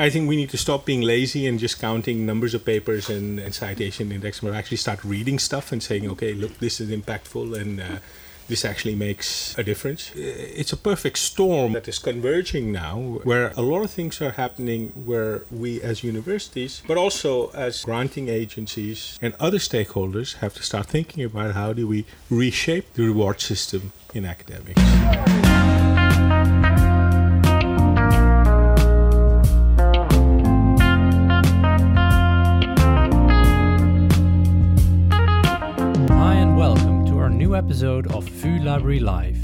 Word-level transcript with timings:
I 0.00 0.08
think 0.08 0.30
we 0.30 0.36
need 0.36 0.48
to 0.48 0.56
stop 0.56 0.86
being 0.86 1.02
lazy 1.02 1.46
and 1.46 1.58
just 1.58 1.78
counting 1.78 2.24
numbers 2.24 2.54
of 2.54 2.64
papers 2.64 3.10
and, 3.10 3.38
and 3.38 3.54
citation 3.54 4.10
index, 4.10 4.40
but 4.40 4.54
actually 4.54 4.78
start 4.78 5.04
reading 5.04 5.38
stuff 5.38 5.72
and 5.72 5.82
saying, 5.82 6.08
okay, 6.12 6.32
look, 6.32 6.56
this 6.58 6.80
is 6.80 6.88
impactful 6.88 7.54
and 7.60 7.82
uh, 7.82 7.98
this 8.48 8.64
actually 8.64 8.94
makes 8.94 9.54
a 9.58 9.62
difference. 9.62 10.10
It's 10.16 10.72
a 10.72 10.78
perfect 10.78 11.18
storm 11.18 11.74
that 11.74 11.86
is 11.86 11.98
converging 11.98 12.72
now, 12.72 13.20
where 13.24 13.52
a 13.58 13.60
lot 13.60 13.82
of 13.82 13.90
things 13.90 14.22
are 14.22 14.30
happening 14.30 14.88
where 15.04 15.42
we 15.50 15.82
as 15.82 16.02
universities, 16.02 16.82
but 16.88 16.96
also 16.96 17.50
as 17.50 17.84
granting 17.84 18.30
agencies 18.30 19.18
and 19.20 19.34
other 19.38 19.58
stakeholders 19.58 20.36
have 20.36 20.54
to 20.54 20.62
start 20.62 20.86
thinking 20.86 21.24
about 21.24 21.52
how 21.52 21.74
do 21.74 21.86
we 21.86 22.06
reshape 22.30 22.90
the 22.94 23.02
reward 23.02 23.38
system 23.42 23.92
in 24.14 24.24
academics. 24.24 25.89
Episode 37.80 38.12
of 38.12 38.28
VU 38.28 38.58
Library 38.58 39.00
Live, 39.00 39.42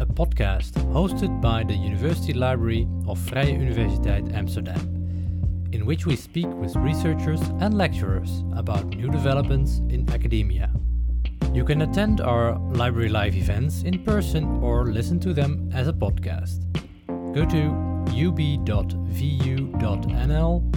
a 0.00 0.04
podcast 0.04 0.72
hosted 0.92 1.40
by 1.40 1.64
the 1.64 1.72
University 1.72 2.34
Library 2.34 2.86
of 3.08 3.18
Vrije 3.20 3.58
Universiteit 3.58 4.34
Amsterdam, 4.34 4.82
in 5.72 5.86
which 5.86 6.04
we 6.04 6.14
speak 6.14 6.46
with 6.46 6.76
researchers 6.76 7.40
and 7.60 7.78
lecturers 7.78 8.44
about 8.54 8.84
new 8.88 9.08
developments 9.08 9.78
in 9.88 10.06
academia. 10.10 10.70
You 11.54 11.64
can 11.64 11.80
attend 11.80 12.20
our 12.20 12.58
Library 12.58 13.08
Live 13.08 13.34
events 13.34 13.82
in 13.84 14.04
person 14.04 14.44
or 14.62 14.84
listen 14.84 15.18
to 15.20 15.32
them 15.32 15.70
as 15.72 15.88
a 15.88 15.94
podcast. 15.94 16.66
Go 17.34 17.46
to 17.46 17.70
ub.vu.nl 18.26 19.06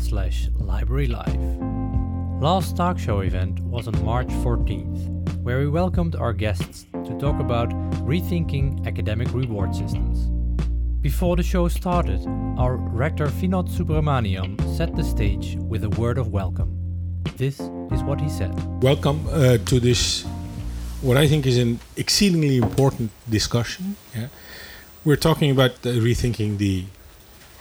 slash 0.00 0.50
librarylive. 0.50 2.42
Last 2.42 2.76
talk 2.76 2.98
show 2.98 3.20
event 3.20 3.58
was 3.60 3.88
on 3.88 4.04
March 4.04 4.28
14th 4.44 5.20
where 5.42 5.60
we 5.60 5.68
welcomed 5.68 6.16
our 6.16 6.34
guests 6.34 6.84
to 7.10 7.18
talk 7.18 7.40
about 7.40 7.70
rethinking 8.06 8.86
academic 8.86 9.32
reward 9.34 9.74
systems. 9.74 10.28
Before 11.00 11.34
the 11.34 11.42
show 11.42 11.66
started, 11.68 12.20
our 12.56 12.76
rector 12.76 13.26
Vinod 13.26 13.68
Subramaniam 13.68 14.56
set 14.76 14.94
the 14.94 15.02
stage 15.02 15.56
with 15.56 15.82
a 15.84 15.88
word 15.90 16.18
of 16.18 16.28
welcome. 16.28 16.70
This 17.36 17.58
is 17.90 18.02
what 18.04 18.20
he 18.20 18.28
said. 18.28 18.52
Welcome 18.82 19.26
uh, 19.28 19.58
to 19.58 19.80
this, 19.80 20.24
what 21.00 21.16
I 21.16 21.26
think 21.26 21.46
is 21.46 21.58
an 21.58 21.80
exceedingly 21.96 22.58
important 22.58 23.10
discussion. 23.28 23.96
Yeah? 24.14 24.28
We're 25.04 25.16
talking 25.16 25.50
about 25.50 25.72
uh, 25.84 25.98
rethinking 26.06 26.58
the 26.58 26.84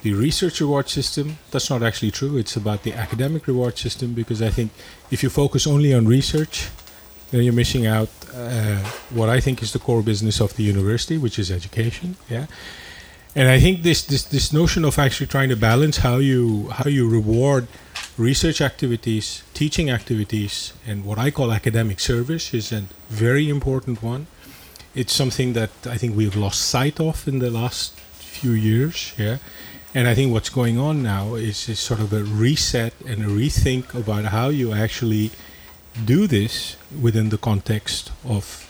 the 0.02 0.14
research 0.14 0.62
reward 0.62 0.88
system. 0.88 1.40
That's 1.52 1.70
not 1.70 1.84
actually 1.84 2.12
true. 2.12 2.38
It's 2.38 2.56
about 2.56 2.84
the 2.84 2.94
academic 2.94 3.48
reward 3.48 3.78
system 3.78 4.14
because 4.14 4.42
I 4.42 4.50
think 4.50 4.72
if 5.12 5.24
you 5.24 5.30
focus 5.30 5.68
only 5.68 5.94
on 5.94 6.08
research, 6.08 6.70
then 7.32 7.44
you're 7.44 7.54
missing 7.54 7.86
out 7.86 8.10
uh, 8.34 8.78
what 9.10 9.30
I 9.30 9.40
think 9.40 9.62
is 9.62 9.74
the 9.74 9.80
core 9.80 10.02
business 10.02 10.40
of 10.42 10.56
the 10.56 10.64
university, 10.64 11.18
which 11.18 11.38
is 11.40 11.52
education. 11.52 12.16
Yeah, 12.30 12.48
and 13.36 13.48
I 13.48 13.60
think 13.60 13.84
this 13.84 14.02
this 14.04 14.24
this 14.24 14.52
notion 14.52 14.86
of 14.86 14.98
actually 14.98 15.28
trying 15.28 15.50
to 15.50 15.56
balance 15.56 15.98
how 15.98 16.18
you 16.18 16.70
how 16.70 16.90
you 16.90 17.08
reward 17.08 17.68
research 18.18 18.62
activities, 18.62 19.44
teaching 19.54 19.90
activities, 19.90 20.74
and 20.86 21.06
what 21.06 21.18
I 21.18 21.32
call 21.32 21.52
academic 21.52 22.00
service 22.00 22.54
is 22.54 22.72
a 22.72 22.84
very 23.10 23.50
important 23.50 24.04
one. 24.04 24.28
It's 24.94 25.14
something 25.14 25.54
that 25.54 25.72
I 25.86 25.98
think 25.98 26.18
we've 26.18 26.36
lost 26.36 26.62
sight 26.62 27.00
of 27.00 27.28
in 27.28 27.40
the 27.40 27.50
last 27.50 27.94
few 28.40 28.52
years. 28.52 29.14
Yeah. 29.18 29.38
And 29.96 30.08
I 30.08 30.14
think 30.14 30.32
what's 30.32 30.50
going 30.50 30.78
on 30.78 31.02
now 31.02 31.34
is, 31.34 31.68
is 31.68 31.80
sort 31.80 32.00
of 32.00 32.14
a 32.14 32.24
reset 32.24 32.94
and 33.08 33.24
a 33.24 33.28
rethink 33.28 33.96
about 33.96 34.26
how 34.26 34.50
you 34.50 34.72
actually 34.72 35.32
do 36.06 36.28
this 36.28 36.78
within 37.02 37.30
the 37.30 37.38
context 37.38 38.12
of 38.26 38.66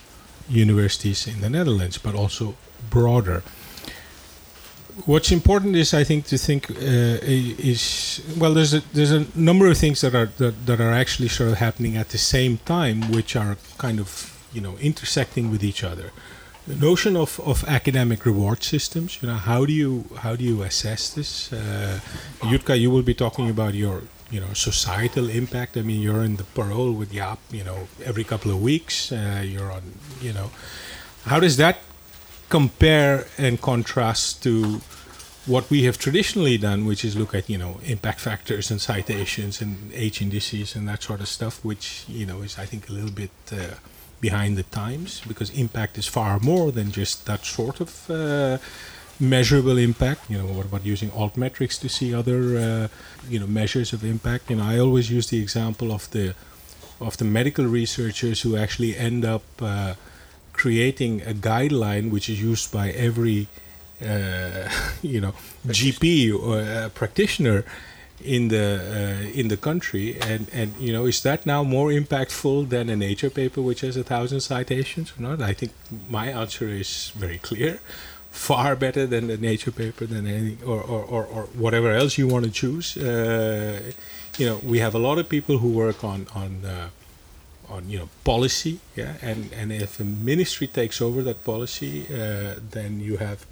universities 0.49 1.27
in 1.27 1.41
the 1.41 1.49
Netherlands, 1.49 1.97
but 1.97 2.15
also 2.15 2.55
broader. 2.89 3.43
What's 5.05 5.31
important 5.31 5.75
is, 5.75 5.93
I 5.93 6.03
think, 6.03 6.25
to 6.25 6.37
think 6.37 6.69
uh, 6.69 7.19
is 7.23 8.21
well. 8.37 8.53
There's 8.53 8.73
a 8.73 8.81
there's 8.93 9.11
a 9.11 9.25
number 9.33 9.67
of 9.67 9.77
things 9.77 10.01
that 10.01 10.13
are 10.13 10.25
that, 10.37 10.65
that 10.65 10.81
are 10.81 10.91
actually 10.91 11.29
sort 11.29 11.51
of 11.51 11.57
happening 11.57 11.95
at 11.95 12.09
the 12.09 12.17
same 12.17 12.57
time, 12.65 13.09
which 13.11 13.35
are 13.35 13.57
kind 13.77 13.99
of 13.99 14.37
you 14.51 14.59
know 14.59 14.75
intersecting 14.81 15.51
with 15.51 15.63
each 15.63 15.83
other. 15.85 16.11
The 16.67 16.75
notion 16.75 17.15
of, 17.15 17.39
of 17.39 17.63
academic 17.67 18.25
reward 18.25 18.61
systems. 18.61 19.19
You 19.21 19.29
know, 19.29 19.35
how 19.35 19.65
do 19.65 19.71
you 19.71 20.05
how 20.17 20.35
do 20.35 20.43
you 20.43 20.63
assess 20.63 21.13
this? 21.13 21.53
Uh, 21.53 21.99
you 22.73 22.91
will 22.91 23.01
be 23.01 23.13
talking 23.13 23.49
about 23.49 23.73
your 23.73 24.03
you 24.31 24.39
know 24.39 24.53
societal 24.53 25.29
impact. 25.29 25.77
I 25.77 25.81
mean, 25.81 26.01
you're 26.01 26.23
in 26.23 26.35
the 26.37 26.43
Parool 26.43 26.95
with 26.95 27.11
Jaap, 27.11 27.39
you 27.51 27.63
know, 27.63 27.87
every 28.03 28.23
couple 28.23 28.51
of 28.51 28.61
weeks. 28.61 29.11
Uh, 29.11 29.43
you're 29.45 29.71
on, 29.71 29.93
you 30.21 30.33
know, 30.33 30.51
how 31.25 31.39
does 31.39 31.57
that 31.57 31.79
compare 32.49 33.25
and 33.37 33.61
contrast 33.61 34.41
to 34.43 34.81
what 35.45 35.69
we 35.69 35.83
have 35.83 35.97
traditionally 35.97 36.57
done, 36.57 36.85
which 36.85 37.03
is 37.03 37.15
look 37.15 37.33
at 37.33 37.49
you 37.49 37.57
know 37.57 37.79
impact 37.83 38.19
factors 38.19 38.69
and 38.71 38.79
citations 38.79 39.61
and 39.61 39.91
H 39.93 40.21
indices 40.21 40.75
and 40.75 40.87
that 40.87 41.01
sort 41.03 41.21
of 41.21 41.27
stuff, 41.27 41.63
which 41.65 42.05
you 42.07 42.25
know 42.25 42.41
is 42.41 42.57
I 42.57 42.65
think 42.65 42.89
a 42.89 42.93
little 42.93 43.11
bit 43.11 43.31
uh, 43.51 43.75
behind 44.21 44.57
the 44.57 44.63
times 44.63 45.21
because 45.27 45.49
impact 45.51 45.97
is 45.97 46.07
far 46.07 46.39
more 46.39 46.71
than 46.71 46.91
just 46.91 47.25
that 47.25 47.45
sort 47.45 47.79
of. 47.81 48.09
Uh, 48.09 48.57
measurable 49.19 49.77
impact. 49.77 50.29
You 50.29 50.39
know, 50.39 50.45
what 50.45 50.65
about 50.65 50.85
using 50.85 51.09
altmetrics 51.11 51.79
to 51.81 51.89
see 51.89 52.13
other 52.13 52.57
uh, 52.57 52.87
you 53.29 53.39
know 53.39 53.47
measures 53.47 53.93
of 53.93 54.03
impact? 54.03 54.49
You 54.49 54.57
know, 54.57 54.63
I 54.63 54.79
always 54.79 55.11
use 55.11 55.27
the 55.29 55.41
example 55.41 55.91
of 55.91 56.09
the 56.11 56.35
of 57.01 57.17
the 57.17 57.25
medical 57.25 57.65
researchers 57.65 58.41
who 58.41 58.57
actually 58.57 58.95
end 58.97 59.25
up 59.25 59.43
uh, 59.61 59.93
creating 60.53 61.21
a 61.21 61.33
guideline 61.33 62.11
which 62.11 62.29
is 62.29 62.41
used 62.41 62.71
by 62.71 62.89
every 62.91 63.47
uh, 64.05 64.69
you 65.01 65.21
know 65.21 65.33
GP 65.67 66.33
or 66.33 66.89
practitioner 66.89 67.65
in 68.23 68.49
the 68.49 68.79
uh, 69.23 69.39
in 69.39 69.47
the 69.47 69.57
country 69.57 70.19
and 70.19 70.49
and 70.51 70.75
you 70.77 70.91
know 70.91 71.05
is 71.05 71.23
that 71.23 71.45
now 71.45 71.63
more 71.63 71.89
impactful 71.89 72.67
than 72.69 72.89
a 72.89 72.95
nature 72.95 73.29
paper 73.29 73.61
which 73.61 73.81
has 73.81 73.95
a 73.95 74.03
thousand 74.03 74.41
citations 74.41 75.13
or 75.17 75.21
not 75.21 75.41
i 75.41 75.53
think 75.53 75.71
my 76.09 76.27
answer 76.27 76.67
is 76.67 77.13
very 77.15 77.37
clear 77.37 77.79
far 78.31 78.75
better 78.75 79.05
than 79.07 79.27
the 79.27 79.37
nature 79.37 79.71
paper 79.71 80.05
than 80.05 80.27
any 80.27 80.57
or, 80.65 80.81
or, 80.81 81.03
or, 81.03 81.25
or 81.25 81.43
whatever 81.53 81.91
else 81.91 82.17
you 82.17 82.27
want 82.27 82.45
to 82.45 82.51
choose. 82.51 82.97
Uh, 82.97 83.91
you 84.37 84.45
know 84.45 84.59
we 84.63 84.79
have 84.79 84.95
a 84.95 84.99
lot 84.99 85.17
of 85.17 85.27
people 85.27 85.57
who 85.57 85.69
work 85.69 86.03
on 86.03 86.27
on 86.33 86.65
uh, 86.65 86.89
on 87.69 87.89
you 87.89 87.99
know 87.99 88.09
policy 88.23 88.79
yeah 88.95 89.13
and 89.21 89.51
and 89.53 89.71
if 89.71 89.99
a 89.99 90.03
ministry 90.03 90.67
takes 90.67 91.01
over 91.01 91.21
that 91.21 91.43
policy 91.43 92.05
uh, 92.13 92.55
then 92.71 92.99
you 92.99 93.17
have 93.17 93.45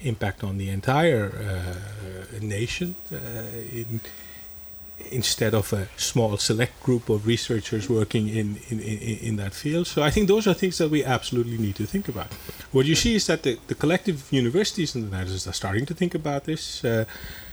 impact 0.00 0.44
on 0.44 0.58
the 0.58 0.68
entire 0.68 1.26
uh, 1.32 2.38
nation 2.40 2.94
uh, 3.12 3.16
in 3.72 4.00
instead 5.10 5.54
of 5.54 5.72
a 5.72 5.88
small 5.96 6.36
select 6.36 6.82
group 6.82 7.08
of 7.08 7.26
researchers 7.26 7.88
working 7.88 8.28
in, 8.28 8.58
in, 8.68 8.80
in, 8.80 9.18
in, 9.18 9.36
that 9.36 9.52
field. 9.52 9.86
So 9.86 10.02
I 10.02 10.10
think 10.10 10.28
those 10.28 10.46
are 10.46 10.54
things 10.54 10.78
that 10.78 10.88
we 10.88 11.04
absolutely 11.04 11.58
need 11.58 11.76
to 11.76 11.86
think 11.86 12.08
about. 12.08 12.32
What 12.72 12.86
you 12.86 12.94
see 12.94 13.14
is 13.14 13.26
that 13.26 13.42
the, 13.42 13.58
the 13.66 13.74
collective 13.74 14.32
universities 14.32 14.94
in 14.94 15.02
the 15.02 15.10
Netherlands 15.16 15.46
are 15.46 15.52
starting 15.52 15.86
to 15.86 15.94
think 15.94 16.14
about 16.14 16.44
this. 16.44 16.84
Uh, 16.84 17.04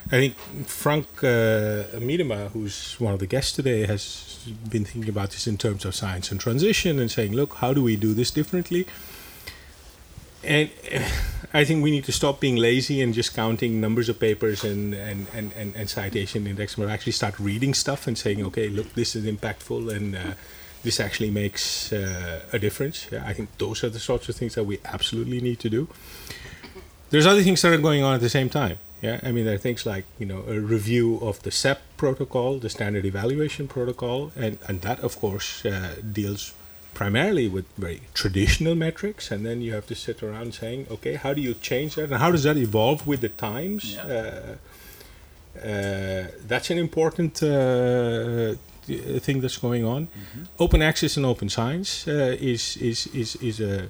I 0.08 0.10
think 0.10 0.36
Frank 0.66 1.06
uh, 1.24 2.00
Miedema, 2.00 2.50
who's 2.52 3.00
one 3.00 3.14
of 3.14 3.20
the 3.20 3.28
guests 3.28 3.52
today, 3.52 3.86
has 3.86 4.48
been 4.70 4.86
thinking 4.86 5.10
about 5.10 5.32
this 5.32 5.48
in 5.48 5.58
terms 5.58 5.86
of 5.86 5.94
Science 5.96 6.32
in 6.32 6.38
Transition 6.38 7.00
and 7.00 7.10
saying, 7.10 7.34
look, 7.34 7.56
how 7.56 7.74
do 7.74 7.84
we 7.84 7.96
do 7.96 8.14
this 8.14 8.32
differently? 8.32 8.88
And 10.44 10.70
I 11.54 11.66
think 11.66 11.84
we 11.84 11.92
need 11.92 12.06
to 12.06 12.12
stop 12.12 12.40
being 12.40 12.56
lazy 12.56 13.02
and 13.02 13.14
just 13.14 13.34
counting 13.34 13.82
numbers 13.82 14.10
of 14.10 14.20
papers 14.20 14.64
and, 14.64 14.94
and, 14.94 15.28
and, 15.34 15.54
and, 15.54 15.76
and 15.76 15.90
citation 15.90 16.48
index, 16.48 16.76
but 16.76 16.90
actually 16.90 17.12
start 17.12 17.40
reading 17.40 17.74
stuff 17.74 18.08
and 18.08 18.18
saying, 18.18 18.44
okay, 18.46 18.70
look, 18.70 18.94
this 18.94 19.16
is 19.16 19.26
impactful 19.26 19.94
and 19.96 20.16
uh, 20.16 20.34
this 20.84 21.00
actually 21.00 21.30
makes 21.30 21.92
uh, 21.94 22.42
a 22.52 22.60
difference. 22.60 23.08
Yeah, 23.12 23.24
I 23.26 23.34
think 23.34 23.56
those 23.58 23.84
are 23.84 23.90
the 23.90 24.00
sorts 24.00 24.30
of 24.30 24.36
things 24.36 24.56
that 24.56 24.64
we 24.64 24.80
absolutely 24.86 25.42
need 25.42 25.60
to 25.60 25.70
do. 25.70 25.88
There's 27.10 27.28
other 27.28 27.44
things 27.44 27.62
that 27.62 27.74
are 27.74 27.78
going 27.78 28.04
on 28.04 28.16
at 28.16 28.22
the 28.22 28.30
same 28.30 28.50
time. 28.50 28.78
Yeah, 29.02 29.20
I 29.24 29.32
mean 29.32 29.46
there 29.46 29.56
are 29.56 29.58
things 29.58 29.86
like 29.86 30.06
you 30.20 30.28
know 30.28 30.44
a 30.48 30.60
review 30.60 31.18
of 31.22 31.42
the 31.42 31.50
SEP 31.52 31.82
protocol, 31.98 32.60
the 32.60 32.70
standard 32.70 33.04
evaluation 33.04 33.68
protocol, 33.68 34.32
and 34.36 34.60
and 34.68 34.82
that 34.82 35.00
of 35.00 35.20
course 35.20 35.66
uh, 35.66 35.96
deals 36.12 36.54
primarily 36.94 37.48
with 37.48 37.66
very 37.78 38.02
traditional 38.14 38.76
metrics, 38.76 39.32
and 39.32 39.46
then 39.46 39.62
you 39.62 39.74
have 39.74 39.88
to 39.88 39.96
sit 39.96 40.22
around 40.22 40.54
saying, 40.54 40.88
okay, 40.90 41.16
how 41.16 41.34
do 41.34 41.42
you 41.42 41.54
change 41.54 41.96
that, 41.96 42.06
and 42.06 42.16
how 42.16 42.32
does 42.32 42.44
that 42.44 42.58
evolve 42.58 43.08
with 43.08 43.22
the 43.22 43.30
times? 43.30 43.96
Yeah. 43.96 44.04
Uh, 44.04 44.56
uh, 45.60 46.28
that's 46.48 46.70
an 46.70 46.78
important 46.78 47.44
uh, 47.44 48.56
thing 49.20 49.42
that's 49.42 49.58
going 49.58 49.84
on. 49.86 50.08
Mm-hmm. 50.08 50.44
Open 50.60 50.82
access 50.82 51.18
and 51.18 51.26
open 51.26 51.50
science 51.50 52.08
uh, 52.08 52.38
is 52.40 52.78
is 52.78 53.08
is 53.08 53.36
is 53.38 53.60
a 53.60 53.90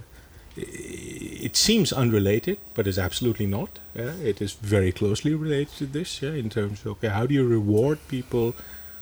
it 0.58 1.56
seems 1.56 1.94
unrelated, 1.94 2.58
but 2.74 2.88
it's 2.88 2.98
absolutely 2.98 3.48
not. 3.48 3.80
Yeah? 3.96 4.14
It 4.16 4.42
is 4.42 4.54
very 4.54 4.92
closely 4.92 5.34
related 5.34 5.76
to 5.78 5.86
this 5.86 6.22
yeah? 6.22 6.32
in 6.32 6.50
terms 6.50 6.82
of 6.82 6.88
okay, 6.94 7.08
how 7.08 7.26
do 7.26 7.34
you 7.34 7.48
reward 7.48 8.00
people 8.08 8.54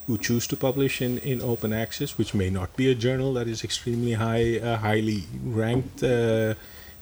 who 0.09 0.17
choose 0.17 0.47
to 0.47 0.57
publish 0.57 1.03
in, 1.03 1.19
in 1.19 1.39
open 1.39 1.71
access, 1.71 2.17
which 2.17 2.33
may 2.33 2.49
not 2.49 2.75
be 2.75 2.89
a 2.89 2.95
journal 2.95 3.31
that 3.31 3.47
is 3.47 3.63
extremely 3.63 4.13
high, 4.13 4.57
uh, 4.57 4.77
highly 4.77 5.25
ranked 5.45 6.01
uh, 6.01 6.55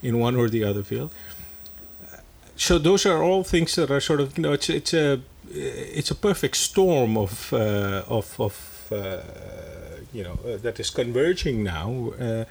in 0.03 0.19
one 0.19 0.35
or 0.35 0.49
the 0.49 0.61
other 0.61 0.83
field. 0.83 1.09
So 2.57 2.77
those 2.77 3.05
are 3.05 3.23
all 3.23 3.43
things 3.45 3.75
that 3.75 3.89
are 3.89 4.01
sort 4.01 4.19
of 4.19 4.37
you 4.37 4.43
know 4.43 4.51
it's 4.51 4.69
it's 4.69 4.93
a 4.93 5.21
it's 5.49 6.11
a 6.11 6.15
perfect 6.15 6.57
storm 6.57 7.17
of 7.17 7.53
uh, 7.53 8.17
of 8.17 8.27
of 8.39 8.55
uh, 8.91 9.21
you 10.11 10.23
know 10.25 10.37
uh, 10.45 10.57
that 10.57 10.77
is 10.77 10.89
converging 10.89 11.63
now, 11.63 12.11
uh, 12.19 12.43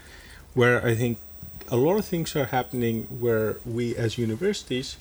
where 0.55 0.83
I 0.91 0.95
think 0.95 1.19
a 1.69 1.77
lot 1.77 1.99
of 1.99 2.07
things 2.07 2.35
are 2.35 2.47
happening 2.47 3.07
where 3.21 3.57
we 3.67 3.95
as 3.97 4.17
universities, 4.17 4.97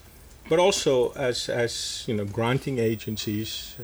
but 0.50 0.60
also 0.60 1.14
as 1.16 1.48
as 1.48 2.04
you 2.08 2.16
know 2.18 2.26
granting 2.26 2.78
agencies 2.80 3.76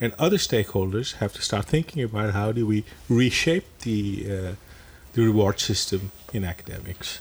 and 0.00 0.12
other 0.18 0.36
stakeholders 0.36 1.14
have 1.16 1.32
to 1.34 1.42
start 1.42 1.66
thinking 1.66 2.02
about 2.02 2.32
how 2.32 2.52
do 2.52 2.66
we 2.66 2.84
reshape 3.08 3.66
the 3.80 4.26
uh, 4.30 4.52
the 5.14 5.22
reward 5.22 5.58
system 5.58 6.12
in 6.32 6.44
academics. 6.44 7.20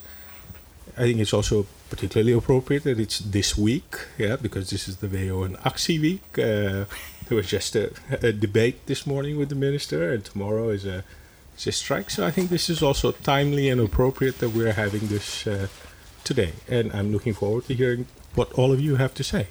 I 0.97 1.03
think 1.03 1.19
it's 1.19 1.33
also 1.33 1.65
particularly 1.89 2.33
appropriate 2.33 2.83
that 2.83 2.99
it's 2.99 3.19
this 3.19 3.57
week, 3.57 4.07
yeah, 4.17 4.35
because 4.35 4.69
this 4.69 4.87
is 4.87 4.97
the 4.97 5.07
WO 5.07 5.43
in 5.43 5.57
Actie 5.65 5.99
week. 5.99 6.23
Uh, 6.37 6.85
there 7.27 7.37
was 7.37 7.47
just 7.47 7.75
a, 7.75 7.91
a, 8.21 8.31
debate 8.31 8.85
this 8.85 9.05
morning 9.05 9.37
with 9.37 9.49
the 9.49 9.55
minister, 9.55 10.11
and 10.11 10.23
tomorrow 10.23 10.69
is 10.69 10.85
a, 10.85 11.03
is 11.57 11.67
a 11.67 11.71
strike. 11.71 12.09
So 12.09 12.25
I 12.25 12.31
think 12.31 12.49
this 12.49 12.69
is 12.69 12.83
also 12.83 13.11
timely 13.11 13.69
and 13.69 13.81
appropriate 13.81 14.39
that 14.39 14.49
we're 14.49 14.73
having 14.73 15.07
this 15.07 15.47
uh, 15.47 15.67
today. 16.23 16.53
And 16.69 16.93
I'm 16.93 17.11
looking 17.11 17.33
forward 17.33 17.65
to 17.65 17.73
hearing 17.73 18.07
what 18.35 18.51
all 18.53 18.71
of 18.71 18.79
you 18.79 18.95
have 18.95 19.13
to 19.15 19.23
say. 19.23 19.47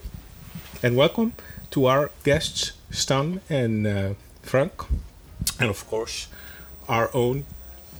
And 0.84 0.96
welcome 0.96 1.32
to 1.70 1.86
our 1.86 2.10
guests, 2.24 2.72
Stan 2.90 3.40
and 3.48 3.86
uh, 3.86 4.12
Frank, 4.42 4.82
and 5.58 5.70
of 5.70 5.86
course, 5.88 6.28
our 6.90 7.08
own 7.14 7.46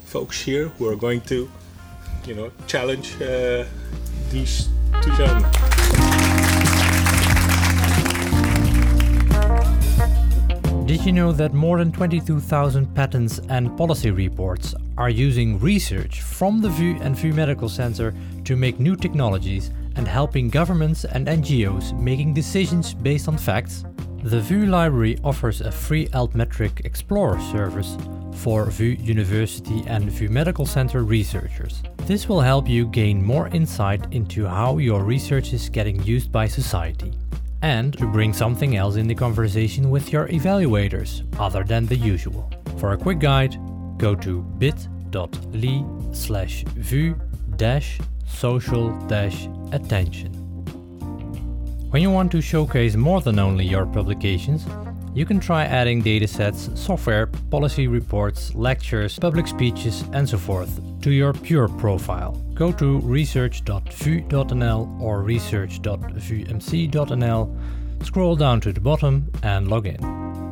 folks 0.05 0.43
here 0.43 0.69
who 0.69 0.87
are 0.91 0.95
going 0.95 1.23
to, 1.23 1.51
you 2.27 2.35
know, 2.35 2.53
challenge 2.67 3.15
uh, 3.23 3.65
these 4.29 4.69
two 5.01 5.17
gentlemen. 5.17 5.51
Did 10.85 11.07
you 11.07 11.13
know 11.13 11.33
that 11.33 11.55
more 11.55 11.79
than 11.79 11.91
22,000 11.91 12.95
patents 12.95 13.41
and 13.49 13.75
policy 13.79 14.11
reports 14.11 14.75
are 14.99 15.09
using 15.09 15.59
research 15.59 16.21
from 16.21 16.61
the 16.61 16.69
VU 16.69 16.99
and 17.01 17.17
VU 17.17 17.33
Medical 17.33 17.71
Center 17.71 18.13
to 18.45 18.57
make 18.57 18.79
new 18.79 18.95
technologies 18.95 19.71
and 19.97 20.07
helping 20.09 20.49
governments 20.49 21.05
and 21.05 21.27
NGOs 21.27 21.99
making 21.99 22.35
decisions 22.35 22.95
based 22.95 23.29
on 23.29 23.39
facts? 23.39 23.85
The 24.23 24.41
VU 24.41 24.67
Library 24.67 25.19
offers 25.23 25.61
a 25.61 25.71
free 25.71 26.07
Altmetric 26.09 26.85
Explorer 26.85 27.41
service 27.53 27.97
for 28.37 28.65
VU 28.71 28.97
University 29.01 29.85
and 29.87 30.11
VU 30.11 30.29
Medical 30.29 30.67
Center 30.67 31.03
researchers. 31.03 31.83
This 32.07 32.29
will 32.29 32.41
help 32.41 32.69
you 32.69 32.87
gain 32.87 33.23
more 33.23 33.49
insight 33.49 34.13
into 34.13 34.47
how 34.47 34.79
your 34.79 35.05
research 35.05 35.53
is 35.53 35.69
getting 35.69 36.03
used 36.03 36.33
by 36.33 36.47
society 36.49 37.13
and 37.63 37.97
to 37.99 38.07
bring 38.07 38.33
something 38.33 38.77
else 38.77 38.97
in 38.97 39.07
the 39.07 39.15
conversation 39.15 39.91
with 39.91 40.13
your 40.13 40.29
evaluators 40.29 41.23
other 41.41 41.65
than 41.65 41.87
the 41.87 41.97
usual. 41.97 42.51
For 42.79 42.93
a 42.93 42.97
quick 42.99 43.19
guide, 43.19 43.57
go 43.97 44.15
to 44.17 44.43
bit.ly 44.59 45.85
slash 46.13 46.65
vu 46.65 47.15
dash 47.57 47.99
social 48.27 48.93
attention. 49.73 50.33
When 51.91 52.03
you 52.03 52.11
want 52.11 52.33
to 52.33 52.41
showcase 52.41 52.97
more 52.97 53.21
than 53.21 53.39
only 53.39 53.65
your 53.65 53.87
publications, 53.87 54.67
you 55.15 55.25
can 55.25 55.39
try 55.39 55.65
adding 55.65 56.03
datasets, 56.03 56.77
software, 56.77 57.29
policy 57.51 57.87
reports, 57.87 58.53
lectures, 58.57 59.17
public 59.17 59.47
speeches, 59.47 60.03
and 60.13 60.29
so 60.29 60.37
forth 60.37 60.81
to 61.03 61.13
your 61.13 61.33
pure 61.33 61.69
profile. 61.69 62.33
Go 62.55 62.73
to 62.73 62.99
research.vu.nl 63.01 65.01
or 65.01 65.23
research.vumc.nl, 65.23 68.05
scroll 68.05 68.35
down 68.35 68.61
to 68.61 68.73
the 68.73 68.81
bottom, 68.81 69.31
and 69.45 69.69
log 69.69 69.87
in. 69.87 70.01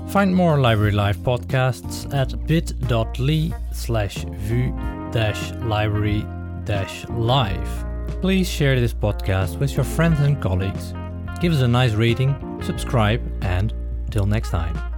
Find 0.09 0.33
more 0.33 0.61
Library 0.61 0.93
Live 0.93 1.17
podcasts 1.19 2.15
at 2.15 2.47
bit.ly 2.47 3.53
slash 3.73 4.25
vu 4.25 4.73
library 5.67 6.25
live. 7.11 7.85
Please 8.21 8.49
share 8.49 8.79
this 8.81 8.95
podcast 8.95 9.59
with 9.59 9.75
your 9.75 9.85
friends 9.85 10.21
and 10.21 10.41
colleagues. 10.41 10.95
Give 11.41 11.53
us 11.53 11.63
a 11.63 11.69
nice 11.69 11.93
rating, 11.93 12.61
subscribe, 12.63 13.21
and 13.43 13.73
Till 14.13 14.27
next 14.27 14.51
time. 14.51 14.92